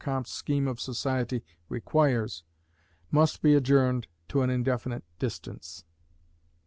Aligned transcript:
Comte's 0.03 0.31
scheme 0.33 0.67
of 0.67 0.81
society 0.81 1.43
requires, 1.69 2.43
must 3.11 3.43
be 3.43 3.53
adjourned 3.53 4.07
to 4.29 4.41
an 4.41 4.49
indefinite 4.49 5.03
distance. 5.19 5.83